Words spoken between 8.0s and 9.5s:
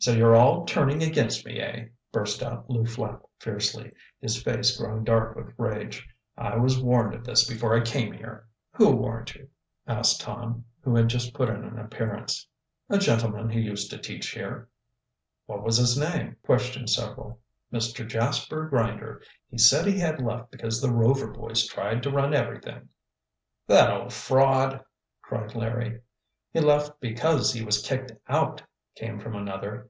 here." "Who warned you?"